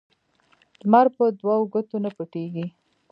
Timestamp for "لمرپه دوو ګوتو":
0.83-1.97